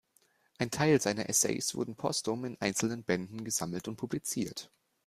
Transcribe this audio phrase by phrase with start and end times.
[0.57, 4.71] Ein Teil seiner Essays wurden postum in einzelnen Bänden gesammelt und publiziert.